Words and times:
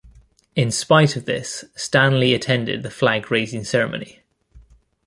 In 0.55 0.71
spite 0.71 1.15
of 1.15 1.25
this, 1.25 1.63
Stanley 1.75 2.33
attended 2.33 2.81
the 2.81 2.89
flag 2.89 3.29
raising 3.29 3.63
ceremony. 3.63 4.23